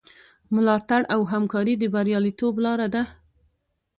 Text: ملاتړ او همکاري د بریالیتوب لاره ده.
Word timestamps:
ملاتړ 0.55 1.01
او 1.13 1.21
همکاري 1.31 1.73
د 1.79 1.83
بریالیتوب 1.93 2.53
لاره 2.65 2.87
ده. 2.93 3.03